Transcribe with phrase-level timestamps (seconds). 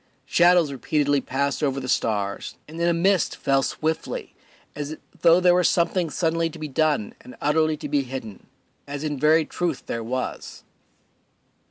[0.25, 4.33] Shadows repeatedly passed over the stars, and then a mist fell swiftly,
[4.75, 8.47] as though there were something suddenly to be done and utterly to be hidden,
[8.87, 10.63] as in very truth there was.